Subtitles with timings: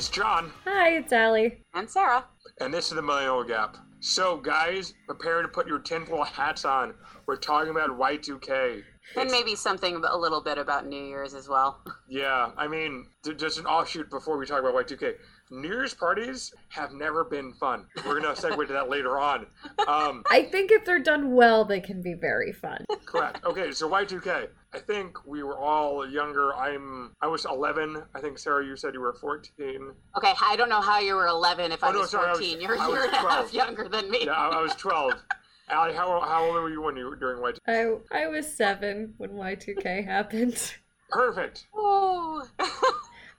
[0.00, 0.52] everyone, it's John.
[0.64, 1.62] Hi, it's Allie.
[1.74, 2.24] And Sarah.
[2.60, 3.76] And this is the Millennial Gap.
[4.00, 6.94] So, guys, prepare to put your tinfoil hats on.
[7.26, 8.82] We're talking about Y2K.
[9.16, 11.80] And maybe something a little bit about New Year's as well.
[12.08, 15.14] Yeah, I mean, just an offshoot before we talk about Y2K.
[15.52, 17.86] New Year's parties have never been fun.
[18.06, 19.46] We're going to segue to that later on.
[19.88, 22.84] Um, I think if they're done well, they can be very fun.
[23.04, 23.44] correct.
[23.44, 24.46] Okay, so Y2K.
[24.72, 26.54] I think we were all younger.
[26.54, 28.00] I'm I was 11.
[28.14, 29.90] I think Sarah, you said you were 14.
[30.16, 32.30] Okay, I don't know how you were 11 if I Oh, no, was sorry, I
[32.30, 32.60] was- 14.
[32.60, 33.34] You're a I was year and a 12.
[33.34, 34.26] half younger than me.
[34.26, 35.14] Yeah, I, I was 12.
[35.70, 38.00] Allie, how, how old were you when you were during Y2K?
[38.12, 40.74] I I was seven when Y2K happened.
[41.10, 41.66] Perfect.
[41.74, 42.44] Oh.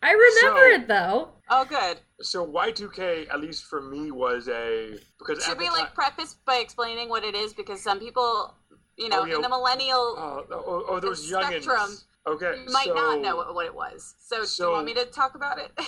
[0.03, 1.29] I remember So- it though.
[1.49, 1.99] oh, good.
[2.21, 5.95] So Y2K, at least for me, was a because Should at we the like ti-
[5.95, 7.53] preface by explaining what it is?
[7.53, 8.53] Because some people,
[8.97, 9.35] you know, Oh, yeah.
[9.35, 11.63] in the millennial, Oh, oh, oh, those the youngins.
[11.63, 14.13] spectrum, Okay, you might so, not know what, what it was.
[14.19, 15.71] So, do you want me to talk about it?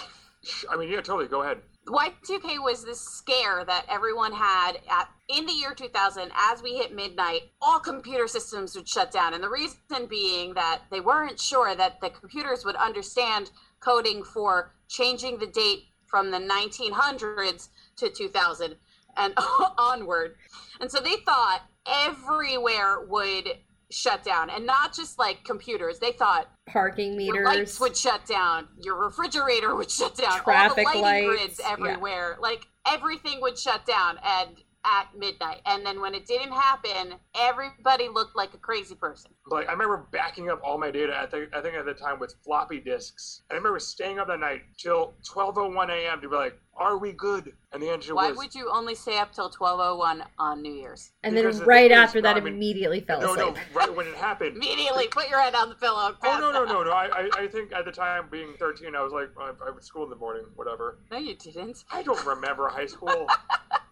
[0.70, 1.28] I mean, yeah, totally.
[1.28, 1.60] Go ahead.
[1.88, 6.96] Y2K was this scare that everyone had at in the year 2000 as we hit
[6.96, 9.78] midnight all computer systems would shut down and the reason
[10.10, 15.88] being that they weren't sure that the computers would understand coding for changing the date
[16.06, 18.76] from the 1900s to 2000
[19.18, 19.34] and
[19.78, 20.36] onward
[20.80, 23.58] and so they thought everywhere would
[23.92, 27.80] shut down and not just like computers they thought Parking your lights meters.
[27.80, 28.68] would shut down.
[28.82, 30.40] Your refrigerator would shut down.
[30.40, 31.72] Traffic all the lighting lights, grids yeah.
[31.72, 32.38] everywhere.
[32.42, 34.50] Like everything would shut down and
[34.86, 35.62] at midnight.
[35.66, 39.32] And then when it didn't happen, everybody looked like a crazy person.
[39.48, 41.16] Like I remember backing up all my data.
[41.18, 43.42] At the, I think at the time with floppy disks.
[43.52, 46.22] I remember staying up that night till 12:01 a.m.
[46.22, 48.96] to be like, "Are we good?" And the answer was, Why was, would you only
[48.96, 51.12] stay up till 1201 on New Year's?
[51.24, 53.48] and then because the right thing after that, I mean, immediately fell "No, asleep.
[53.48, 54.58] no." No, right when it happened.
[54.58, 56.16] Immediately put your head on the pillow.
[56.24, 56.92] Oh no no no no!
[56.92, 59.86] I, I I think at the time being 13, I was like, I, I was
[59.86, 60.98] school in the morning, whatever.
[61.12, 61.84] No, you didn't.
[61.92, 63.28] I don't remember high school.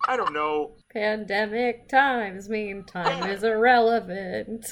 [0.07, 0.71] I don't know.
[0.91, 4.65] Pandemic times mean time is irrelevant.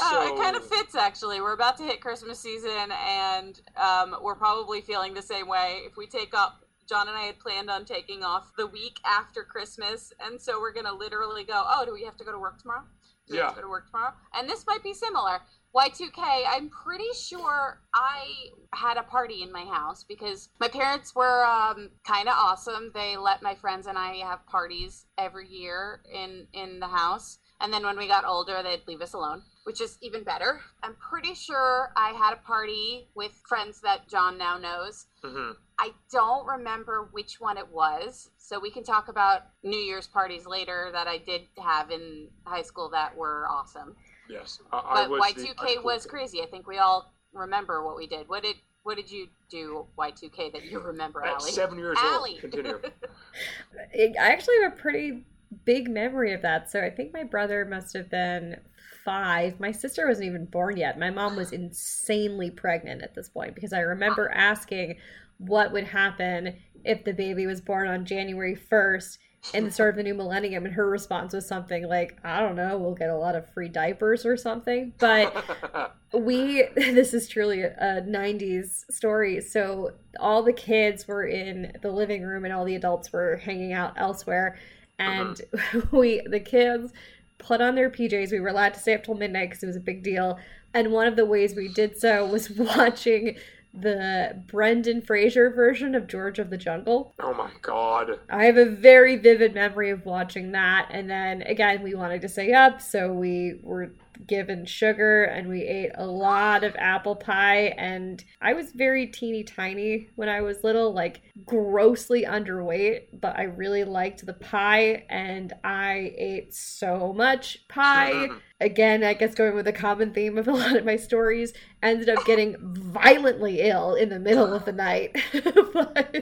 [0.00, 1.40] Oh, it kind of fits actually.
[1.40, 5.80] We're about to hit Christmas season, and um, we're probably feeling the same way.
[5.84, 9.42] If we take up, John and I had planned on taking off the week after
[9.42, 11.62] Christmas, and so we're gonna literally go.
[11.66, 12.84] Oh, do we have to go to work tomorrow?
[13.26, 13.50] Do we have Yeah.
[13.50, 14.12] to go to work tomorrow.
[14.34, 15.40] And this might be similar.
[15.74, 18.26] Y2K, I'm pretty sure I
[18.72, 22.90] had a party in my house because my parents were um, kind of awesome.
[22.92, 27.38] They let my friends and I have parties every year in in the house.
[27.60, 30.60] And then when we got older, they'd leave us alone, which is even better.
[30.82, 35.06] I'm pretty sure I had a party with friends that John now knows.
[35.22, 35.56] Mhm.
[35.78, 38.30] I don't remember which one it was.
[38.38, 42.62] So we can talk about New Year's parties later that I did have in high
[42.62, 43.94] school that were awesome.
[44.30, 46.42] Yes, I, I But was Y the two K was crazy.
[46.42, 48.28] I think we all remember what we did.
[48.28, 51.50] What did what did you do Y two K that you remember, At Allie?
[51.50, 52.32] seven years Allie.
[52.32, 52.40] old.
[52.40, 52.80] Continue.
[53.94, 55.24] I I actually have a pretty
[55.64, 56.70] big memory of that.
[56.70, 58.56] So I think my brother must have been
[59.04, 59.58] five.
[59.58, 60.98] My sister wasn't even born yet.
[60.98, 64.96] My mom was insanely pregnant at this point because I remember asking
[65.38, 69.18] what would happen if the baby was born on January 1st
[69.54, 70.64] in the start of the new millennium.
[70.64, 73.68] And her response was something like, I don't know, we'll get a lot of free
[73.68, 74.92] diapers or something.
[74.98, 81.90] But we this is truly a 90s story so all the kids were in the
[81.90, 84.58] living room and all the adults were hanging out elsewhere
[84.98, 85.10] uh-huh.
[85.10, 85.42] and
[85.92, 86.92] we the kids
[87.38, 89.76] put on their pjs we were allowed to stay up till midnight because it was
[89.76, 90.38] a big deal
[90.74, 93.36] and one of the ways we did so was watching
[93.72, 98.18] the brendan fraser version of george of the jungle oh my god.
[98.28, 100.88] I have a very vivid memory of watching that.
[100.90, 103.92] And then again, we wanted to stay up, so we were
[104.26, 107.74] given sugar and we ate a lot of apple pie.
[107.78, 113.44] And I was very teeny tiny when I was little, like grossly underweight, but I
[113.44, 118.12] really liked the pie and I ate so much pie.
[118.12, 118.40] Mm.
[118.60, 121.52] Again, I guess going with the common theme of a lot of my stories,
[121.82, 125.16] ended up getting violently ill in the middle of the night.
[125.32, 126.16] but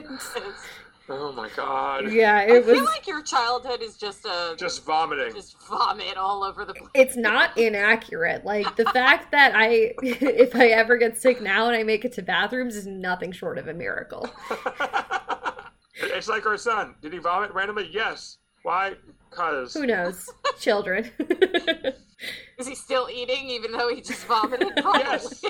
[1.11, 2.11] Oh my god.
[2.11, 2.75] yeah, I it was.
[2.77, 5.33] feel like your childhood is just a Just vomiting.
[5.33, 6.91] just vomit all over the place.
[6.93, 8.45] it's not inaccurate.
[8.45, 12.13] Like the fact that I, if I ever get sick now and I make it
[12.13, 14.29] to bathrooms, is nothing short of a miracle.
[15.95, 16.93] it's like our son.
[17.01, 17.89] Did he vomit randomly?
[17.91, 18.37] Yes.
[18.63, 18.93] Why?
[19.31, 19.73] Cause.
[19.73, 20.29] Who knows?
[20.59, 21.11] Children.
[22.57, 24.73] Is he still eating even though he just vomited?
[24.83, 25.41] Yes.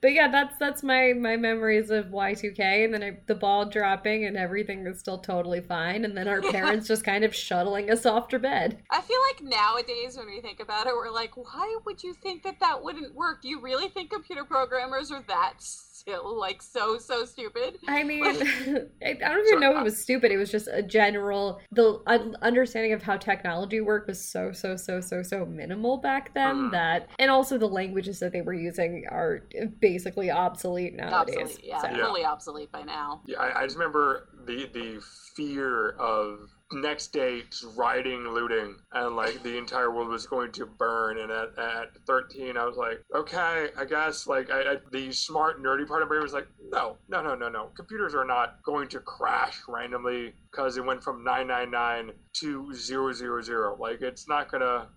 [0.00, 4.26] but yeah, that's that's my my memories of Y2K, and then I, the ball dropping
[4.26, 8.04] and everything is still totally fine, and then our parents just kind of shuttling us
[8.04, 8.82] off to bed.
[8.90, 12.42] I feel like nowadays when we think about it, we're like, why would you think
[12.42, 13.40] that that wouldn't work?
[13.42, 15.54] Do you really think computer programmers are that
[15.98, 17.78] still like so so stupid.
[17.88, 18.24] I mean,
[19.04, 20.30] I don't even know if it was stupid.
[20.32, 22.00] It was just a general the
[22.42, 26.70] understanding of how technology worked was so so so so so minimal back then Mhm.
[26.72, 29.44] that, and also the languages that they were using are
[29.80, 31.36] basically obsolete nowadays.
[31.36, 31.96] Obsolete, yeah, So- Yeah.
[31.98, 33.22] totally obsolete by now.
[33.26, 35.00] Yeah, I, I just remember the the
[35.34, 40.66] fear of next day just rioting, looting, and like the entire world was going to
[40.66, 41.18] burn.
[41.18, 44.26] And at, at 13, I was like, okay, I guess.
[44.26, 47.48] Like I, I, the smart nerdy part of me was like, no, no, no, no,
[47.48, 47.70] no.
[47.76, 53.76] Computers are not going to crash randomly because it went from 999 to 000.
[53.78, 54.88] Like it's not gonna.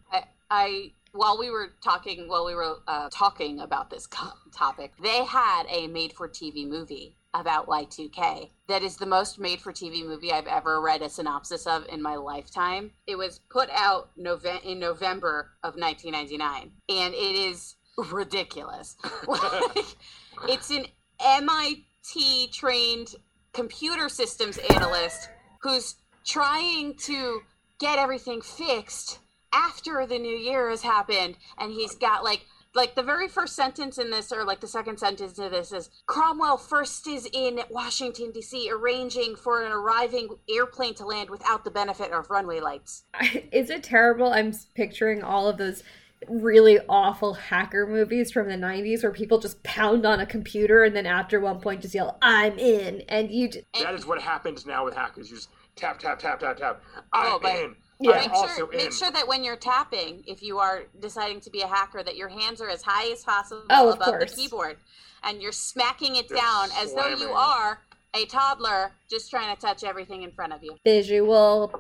[0.50, 4.08] I while we were talking while we were uh, talking about this
[4.54, 10.48] topic, they had a made-for-TV movie about Y2K that is the most made-for-TV movie I've
[10.48, 12.92] ever read a synopsis of in my lifetime.
[13.08, 18.98] It was put out Nove- in November of 1999, and it is ridiculous.
[20.48, 20.86] it's an
[21.24, 23.16] MIT trained
[23.54, 25.30] computer systems analyst
[25.62, 27.42] who's trying to
[27.80, 29.20] get everything fixed
[29.54, 33.98] after the new year has happened and he's got like like the very first sentence
[33.98, 38.32] in this or like the second sentence of this is cromwell first is in washington
[38.32, 43.04] d.c arranging for an arriving airplane to land without the benefit of runway lights
[43.52, 44.32] Is it terrible?
[44.32, 45.84] I'm picturing all of those
[46.30, 50.96] really awful hacker movies from the 90s where people just pound on a computer and
[50.96, 53.02] then after one point just yell, I'm in.
[53.10, 55.32] And you just, That is what happens now with hackers.
[55.32, 56.82] You just tap, tap, tap, tap, tap.
[56.96, 57.76] Oh, I'm Oh, but- in.
[58.02, 58.12] Yeah.
[58.12, 58.78] I'm make sure in.
[58.78, 62.16] make sure that when you're tapping if you are deciding to be a hacker that
[62.16, 64.32] your hands are as high as possible Oh, above course.
[64.32, 64.78] the keyboard
[65.24, 67.80] and you're smacking it You're down as though you are
[68.16, 71.72] a toddler just trying to touch everything in front of you visual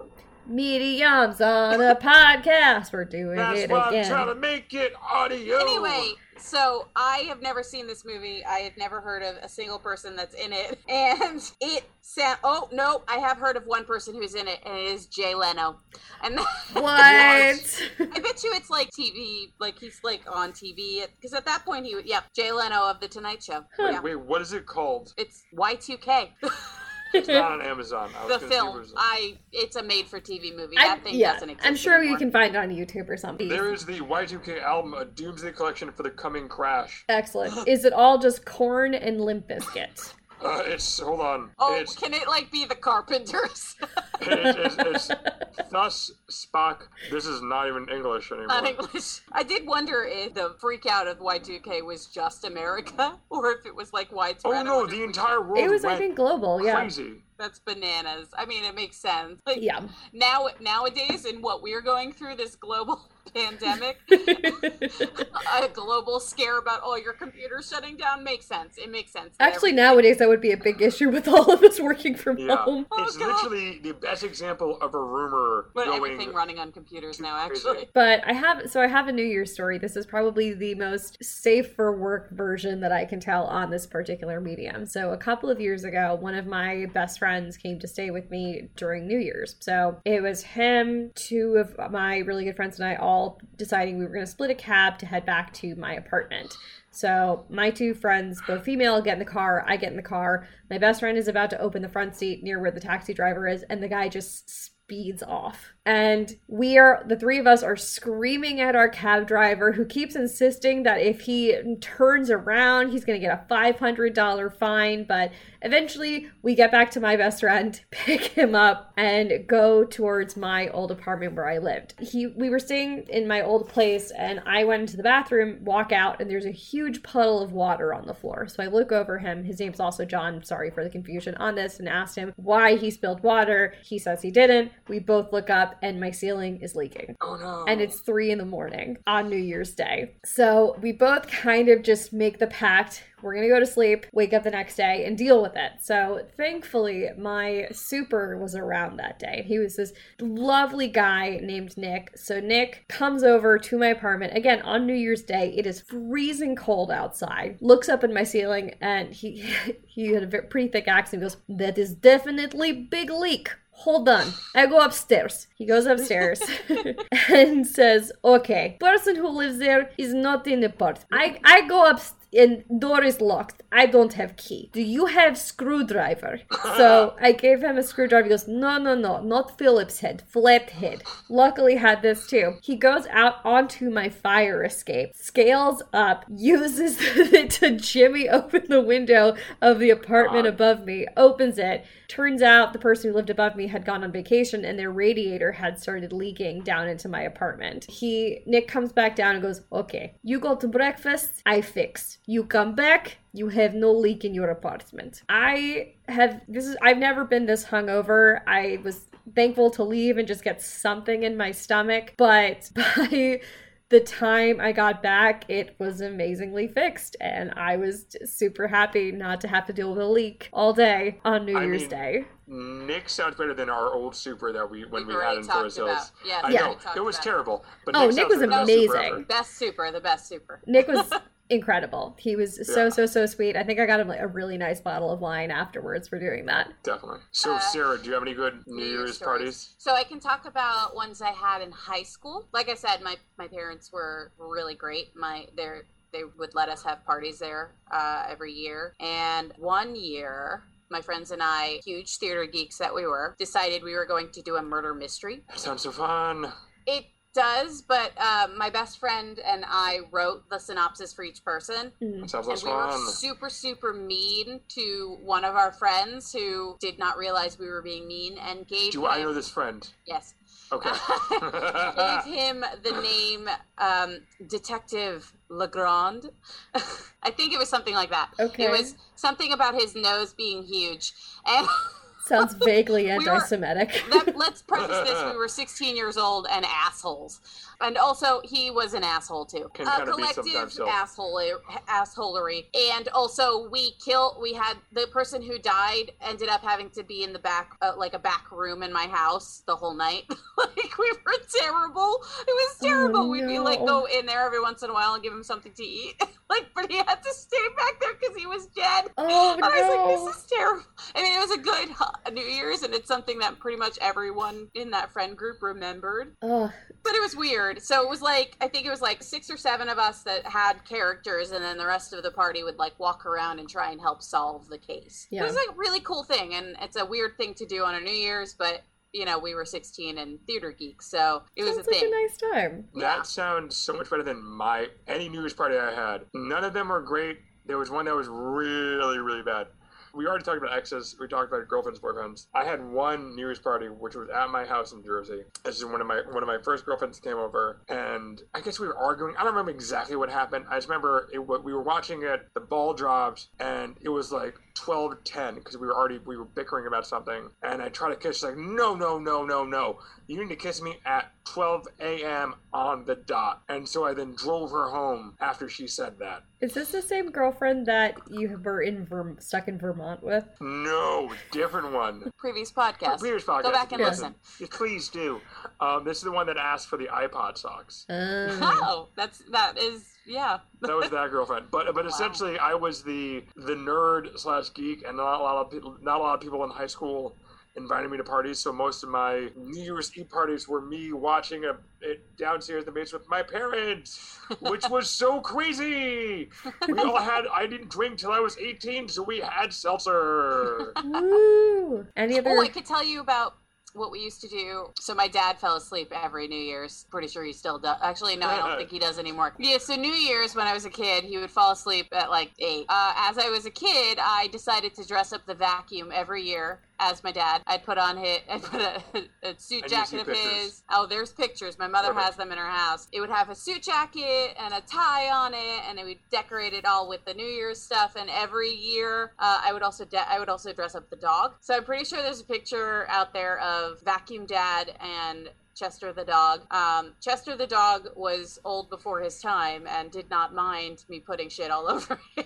[0.51, 2.91] mediums on a podcast.
[2.93, 5.57] We're doing That's it why I'm trying to make it audio.
[5.57, 8.43] Anyway, so I have never seen this movie.
[8.45, 12.39] I have never heard of a single person that's in it, and it sound.
[12.43, 15.33] Oh no, I have heard of one person who's in it, and it is Jay
[15.35, 15.77] Leno.
[16.23, 16.39] And
[16.73, 16.85] What?
[16.89, 17.53] I
[17.99, 21.95] bet you it's like TV, like he's like on TV because at that point he,
[21.95, 23.63] would yeah, Jay Leno of the Tonight Show.
[23.77, 24.01] Wait, Yeah.
[24.01, 25.13] wait, what is it called?
[25.17, 26.29] It's Y2K,
[27.13, 28.09] It's not on Amazon.
[28.17, 28.85] I the gonna see if it film.
[28.97, 30.77] I it's a made-for-TV movie.
[30.77, 31.67] I- That thing yeah, doesn't exist.
[31.67, 33.47] I'm sure you can find it on YouTube or something.
[33.47, 37.03] There is the Y2K album, a Doomsday Collection for the Coming Crash.
[37.09, 37.53] Excellent.
[37.67, 40.13] Is it all just Korn and Limp Bizkit?
[40.43, 41.51] Uh, it's hold on.
[41.59, 43.75] Oh, it's can it like be the Carpenters?
[44.21, 45.21] it's, it's, it's
[45.71, 46.87] thus Spock.
[47.11, 48.47] This is not even English anymore.
[48.47, 49.21] Not English.
[49.31, 53.75] I did wonder if the freak out of Y2K was just America or if it
[53.75, 54.53] was like widespread.
[54.55, 56.63] oh no, the entire world It was, I think, global.
[56.63, 56.75] Yeah.
[56.79, 57.23] crazy.
[57.41, 58.27] That's bananas.
[58.37, 59.41] I mean, it makes sense.
[59.47, 59.81] Like Yeah.
[60.13, 63.01] now, nowadays, in what we're going through, this global
[63.33, 68.77] pandemic, a global scare about all your computers shutting down makes sense.
[68.77, 69.35] It makes sense.
[69.39, 72.37] Actually, every- nowadays that would be a big issue with all of us working from
[72.37, 72.85] Yeah, home.
[72.91, 73.43] Oh, it's God.
[73.43, 75.97] literally the best example of a rumor but going.
[75.97, 77.67] everything running on computers now, crazy.
[77.67, 77.89] actually.
[77.95, 79.79] But I have so I have a New Year's story.
[79.79, 83.87] This is probably the most safe for work version that I can tell on this
[83.87, 84.85] particular medium.
[84.85, 88.29] So a couple of years ago, one of my best friends came to stay with
[88.29, 89.55] me during New Year's.
[89.61, 94.03] So it was him, two of my really good friends, and I all deciding we
[94.03, 96.57] were going to split a cab to head back to my apartment.
[96.91, 99.63] So my two friends, both female, get in the car.
[99.65, 100.45] I get in the car.
[100.69, 103.47] My best friend is about to open the front seat near where the taxi driver
[103.47, 105.71] is, and the guy just speeds off.
[105.85, 110.15] And we are, the three of us are screaming at our cab driver who keeps
[110.15, 115.05] insisting that if he turns around, he's going to get a $500 fine.
[115.05, 115.31] But
[115.63, 120.67] eventually, we get back to my best friend, pick him up, and go towards my
[120.67, 121.95] old apartment where I lived.
[121.99, 125.91] He, we were staying in my old place, and I went into the bathroom, walk
[125.91, 128.47] out, and there's a huge puddle of water on the floor.
[128.47, 129.43] So I look over him.
[129.43, 130.43] His name's also John.
[130.43, 133.73] Sorry for the confusion on this, and asked him why he spilled water.
[133.83, 134.71] He says he didn't.
[134.87, 137.65] We both look up, and my ceiling is leaking oh no!
[137.67, 140.15] and it's three in the morning on New Year's Day.
[140.25, 143.03] So we both kind of just make the pact.
[143.21, 145.73] We're gonna go to sleep, wake up the next day, and deal with it.
[145.81, 149.43] So thankfully, my super was around that day.
[149.47, 152.17] He was this lovely guy named Nick.
[152.17, 155.53] So Nick comes over to my apartment again on New Year's Day.
[155.55, 157.57] It is freezing cold outside.
[157.61, 159.53] Looks up in my ceiling, and he
[159.85, 161.21] he had a pretty thick accent.
[161.21, 163.51] He goes, "That is definitely big leak."
[163.83, 164.33] Hold on.
[164.55, 165.47] I go upstairs.
[165.55, 166.41] He goes upstairs
[167.29, 170.99] and says, okay, person who lives there is not in the part.
[171.11, 171.99] I, I go up
[172.33, 173.61] and door is locked.
[173.71, 174.69] I don't have key.
[174.73, 176.41] Do you have screwdriver?
[176.75, 178.23] so I gave him a screwdriver.
[178.25, 181.03] He goes, no, no, no, not Phillips head, flat head.
[181.29, 182.55] Luckily had this too.
[182.61, 188.81] He goes out onto my fire escape, scales up, uses it to jimmy open the
[188.81, 190.53] window of the apartment God.
[190.53, 191.85] above me, opens it.
[192.07, 195.53] Turns out the person who lived above me had gone on vacation and their radiator
[195.53, 197.85] had started leaking down into my apartment.
[197.89, 202.19] He Nick comes back down and goes, "Okay, you go to breakfast, I fix.
[202.25, 206.97] You come back, you have no leak in your apartment." I have this is I've
[206.97, 208.41] never been this hungover.
[208.47, 213.41] I was thankful to leave and just get something in my stomach, but by
[213.89, 219.41] the time I got back, it was amazingly fixed, and I was super happy not
[219.41, 222.25] to have to deal with a leak all day on New I Year's mean, Day.
[222.47, 225.43] Nick sounds better than our old super that we when We've we had already in
[225.45, 226.11] talked Forest Hills.
[226.25, 228.55] yeah, I we've know it was about terrible, but Oh, Nick, Nick was like the
[228.55, 229.23] best super amazing.
[229.23, 230.61] Best super, the best super.
[230.67, 231.11] Nick was
[231.51, 232.15] incredible.
[232.17, 232.89] He was so Yeah.
[232.89, 233.55] so so sweet.
[233.55, 236.45] I think I got him like a really nice bottle of wine afterwards for doing
[236.45, 236.71] that.
[236.83, 237.19] Definitely.
[237.31, 239.39] So, Uh, Sarah, do you have any good New, New Year's Year's stories.
[239.39, 239.69] parties?
[239.77, 242.47] So I can talk about ones I had in high school.
[242.53, 245.15] Like I said, my, my parents were really great.
[245.15, 248.93] My they're they would let us have parties there uh, every year.
[248.99, 253.93] And one year, my friends and I, huge theater geeks that we were, decided we
[253.95, 255.41] were going to do a murder mystery.
[255.47, 256.51] That sounds so fun.
[256.85, 261.91] It does, but uh, my best friend and I wrote the synopsis for each person.
[262.01, 262.29] Mm.
[262.29, 266.99] Sounds And so we were super, super mean to one of our friends who did
[266.99, 269.87] not realize we were being mean and gave Do him, I know this friend?
[270.05, 270.33] Yes.
[270.71, 270.89] Okay.
[271.29, 276.29] gave him the name um, Detective LeGrande.
[277.23, 278.31] I think it was something like that.
[278.39, 278.65] Okay.
[278.65, 281.13] It was something about his nose being huge.
[281.45, 281.67] And
[282.25, 284.03] Sounds vaguely were- anti-Semitic.
[284.11, 287.41] that, let's preface this: we were 16 years old and assholes,
[287.81, 289.69] and also he was an asshole too.
[289.73, 290.87] Can uh, collective so.
[290.87, 291.41] asshole
[291.87, 294.37] assholery, and also we kill.
[294.41, 297.93] We had the person who died ended up having to be in the back, uh,
[297.97, 300.23] like a back room in my house the whole night.
[300.57, 302.23] like we were terrible.
[302.47, 303.19] It was terrible.
[303.21, 305.43] Oh, We'd be like go in there every once in a while and give him
[305.43, 306.21] something to eat.
[306.51, 309.05] Like, but he had to stay back there because he was dead.
[309.17, 310.25] Oh And I was like, no!
[310.25, 310.83] this is terrible.
[311.15, 313.97] I mean, it was a good hu- New Year's, and it's something that pretty much
[314.01, 316.35] everyone in that friend group remembered.
[316.41, 316.71] Oh,
[317.03, 317.81] But it was weird.
[317.81, 320.45] So it was like, I think it was like six or seven of us that
[320.45, 323.91] had characters, and then the rest of the party would like walk around and try
[323.91, 325.27] and help solve the case.
[325.31, 325.41] Yeah.
[325.41, 327.95] It was like a really cool thing, and it's a weird thing to do on
[327.95, 328.81] a New Year's, but.
[329.13, 332.11] You know, we were 16 and theater geeks, so it was sounds a like thing.
[332.13, 332.85] a nice time.
[332.95, 333.01] Yeah.
[333.17, 336.21] That sounds so much better than my any New Year's party I had.
[336.33, 337.39] None of them were great.
[337.65, 339.67] There was one that was really, really bad.
[340.13, 341.15] We already talked about exes.
[341.19, 342.47] We talked about girlfriends, boyfriends.
[342.53, 345.43] I had one New Year's party, which was at my house in Jersey.
[345.63, 348.79] This is one of my one of my first girlfriends came over, and I guess
[348.79, 349.35] we were arguing.
[349.37, 350.65] I don't remember exactly what happened.
[350.69, 352.47] I just remember it, we were watching it.
[352.53, 356.45] The ball dropped, and it was like 12 10 because we were already we were
[356.45, 357.49] bickering about something.
[357.63, 358.37] And I tried to kiss.
[358.37, 359.99] She's like, no, no, no, no, no.
[360.31, 362.55] You need to kiss me at 12 a.m.
[362.71, 363.63] on the dot.
[363.67, 366.43] And so I then drove her home after she said that.
[366.61, 370.45] Is this the same girlfriend that you were in Verm- stuck in Vermont with?
[370.61, 372.31] No, different one.
[372.37, 373.19] Previous podcast.
[373.19, 373.63] Previous podcast.
[373.63, 374.07] Go back and Yeah.
[374.07, 374.35] listen.
[374.69, 375.41] Please do.
[375.81, 378.05] Um, this is the one that asked for the iPod socks.
[378.07, 380.59] Um, Oh, that's that is yeah.
[380.79, 381.65] That was that girlfriend.
[381.71, 382.09] But but Wow.
[382.09, 386.21] essentially, I was the the nerd slash geek, and not a lot of people not
[386.21, 387.35] a lot of people in high school
[387.75, 388.59] invited me to parties.
[388.59, 392.85] So most of my New Year's Eve parties were me watching a it downstairs in
[392.85, 396.49] the basement with my parents, which was so crazy.
[396.87, 397.45] We all had.
[397.53, 400.93] I didn't drink till I was eighteen, so we had seltzer.
[401.03, 402.05] Woo!
[402.15, 402.51] Any other?
[402.51, 403.55] Oh, I could tell you about
[403.93, 404.87] what we used to do.
[404.99, 407.05] So my dad fell asleep every New Year's.
[407.11, 407.97] Pretty sure he still does.
[408.01, 409.53] Actually, no, I don't think he does anymore.
[409.59, 412.51] Yeah, so New Year's when I was a kid, he would fall asleep at like
[412.59, 412.85] eight.
[412.89, 416.79] Uh, as I was a kid, I decided to dress up the vacuum every year
[417.01, 417.61] as my dad.
[417.67, 419.01] I'd put on his, I'd put a,
[419.43, 420.51] a suit And you see jacket of pictures.
[420.53, 420.83] his.
[420.89, 421.77] Oh, there's pictures.
[421.79, 422.25] My mother Perfect.
[422.27, 423.07] has them in her house.
[423.11, 426.73] It would have a suit jacket and a tie on it, and it would decorate
[426.73, 428.15] it all with the New Year's stuff.
[428.15, 431.55] And every year, uh, I would also de- I would also dress up the dog.
[431.59, 436.25] So I'm pretty sure there's a picture out there of Vacuum Dad and Chester the
[436.25, 436.61] dog.
[436.71, 441.49] Um, Chester the dog was old before his time and did not mind me putting
[441.49, 442.45] shit all over him.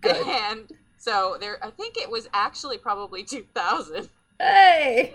[0.00, 0.16] Good.
[0.26, 0.70] and
[1.04, 4.08] so there, I think it was actually probably 2000.
[4.40, 5.12] Hey,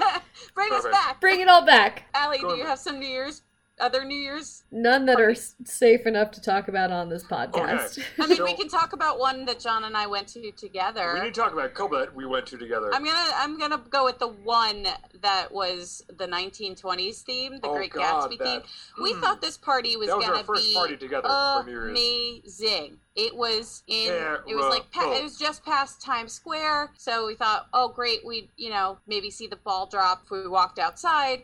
[0.54, 1.20] Bring us back.
[1.20, 2.04] bring it all back.
[2.14, 2.66] Allie, do you back.
[2.68, 3.42] have some New Year's
[3.78, 4.62] other New Year's?
[4.72, 8.02] None that are s- safe enough to talk about on this podcast.
[8.18, 10.52] I mean, So- we can talk about one that John and I went to together.
[10.52, 11.24] We together.
[11.24, 12.90] need to talk about a couple that we went to together.
[12.94, 14.86] I'm gonna I'm gonna go with the one
[15.26, 19.02] that was the 1920s theme, the Oh, Great God, Gatsby that- theme.
[19.02, 19.20] We mm.
[19.20, 21.90] thought this party was was gonna be party together for New Year's.
[21.90, 23.00] amazing.
[23.16, 24.12] It was in
[24.46, 25.16] it was like pa- Terrible.
[25.18, 29.30] it was just past Times Square, so we thought, oh great, we you know maybe
[29.30, 31.42] see the ball drop if we walked outside.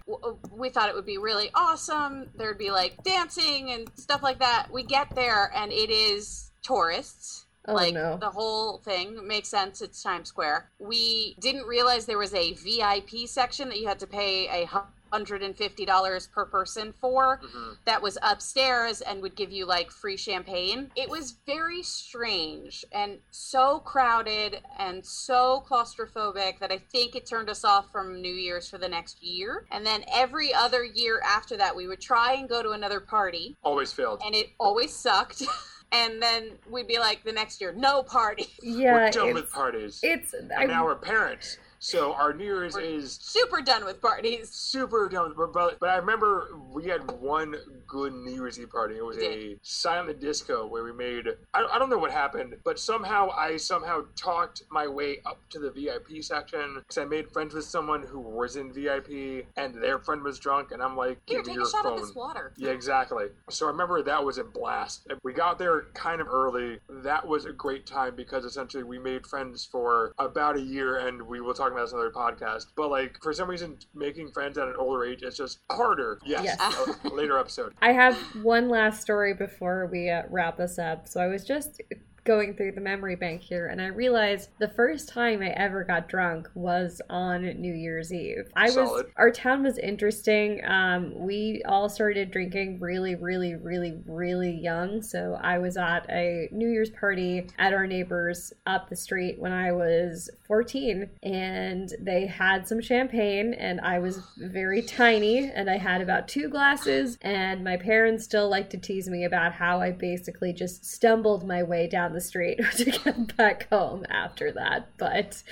[0.52, 2.30] We thought it would be really awesome.
[2.36, 4.70] There'd be like dancing and stuff like that.
[4.70, 8.16] We get there and it is tourists oh like no.
[8.18, 13.10] the whole thing makes sense it's times square we didn't realize there was a vip
[13.26, 14.66] section that you had to pay a
[15.12, 17.76] $150 per person for Mhm.
[17.84, 23.18] that was upstairs and would give you like free champagne it was very strange and
[23.30, 28.70] so crowded and so claustrophobic that i think it turned us off from new year's
[28.70, 32.48] for the next year and then every other year after that we would try and
[32.48, 34.22] go to another party Always failed.
[34.24, 35.42] and it always sucked
[35.92, 40.00] and then we'd be like the next year no party yeah, We're done with parties.
[40.02, 41.58] it's and I, now we're parents.
[41.82, 45.34] So our New Year's We're- is super done with parties super done.
[45.36, 47.56] But, but but I remember we had one
[47.88, 48.98] good New Year's Eve party.
[48.98, 51.26] It was a silent disco where we made.
[51.52, 55.58] I, I don't know what happened, but somehow I somehow talked my way up to
[55.58, 59.98] the VIP section because I made friends with someone who was in VIP and their
[59.98, 61.94] friend was drunk, and I'm like, here give me take your a shot phone.
[61.94, 63.26] of this water Yeah, exactly.
[63.50, 65.08] So I remember that was a blast.
[65.24, 66.78] We got there kind of early.
[66.88, 71.22] That was a great time because essentially we made friends for about a year, and
[71.22, 72.66] we will talk about this in another podcast.
[72.76, 76.18] But like for some reason, making friends at an older age is just harder.
[76.24, 77.12] Yes, Yes.
[77.12, 77.74] later episode.
[77.82, 81.08] I have one last story before we uh, wrap this up.
[81.08, 81.80] So I was just
[82.24, 86.08] going through the memory bank here and I realized the first time I ever got
[86.08, 88.48] drunk was on New Year's Eve.
[88.54, 90.60] I was our town was interesting.
[90.64, 95.02] Um we all started drinking really really really really young.
[95.02, 99.52] So I was at a New Year's party at our neighbors up the street when
[99.52, 105.78] I was 14 and they had some champagne and I was very tiny and I
[105.78, 109.90] had about two glasses and my parents still like to tease me about how I
[109.90, 115.42] basically just stumbled my way down the street to get back home after that but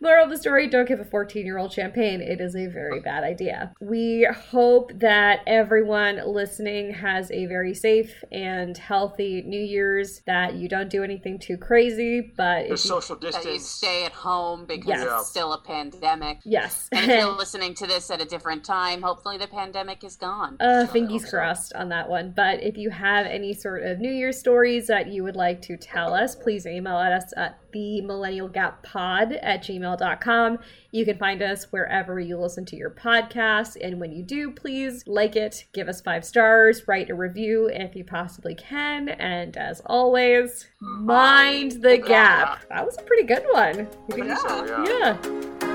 [0.00, 2.20] Moral of the story don't give a 14 year old champagne.
[2.20, 3.72] It is a very bad idea.
[3.80, 10.68] We hope that everyone listening has a very safe and healthy New Year's, that you
[10.68, 13.66] don't do anything too crazy, but The if you, social that you distance.
[13.66, 15.06] stay at home because Yes.
[15.20, 16.88] it's still a pandemic yes.
[16.92, 20.56] and if you're listening to this at a different time hopefully the pandemic is gone
[20.60, 21.30] Uh, I fingers so.
[21.30, 22.32] crossed on that one.
[22.36, 25.76] But if you have any sort of New Year's stories that you would like to
[25.76, 30.58] tell us, please email at us at the millennial gap pod at gmail.com.
[30.92, 33.76] You can find us wherever you listen to your podcast.
[33.82, 37.94] And when you do, please like it, give us five stars, write a review if
[37.94, 39.10] you possibly can.
[39.10, 42.66] And as always, mind the gap.
[42.70, 43.76] That was a pretty good one.
[43.76, 45.18] You I think- think so, yeah.
[45.22, 45.65] yeah.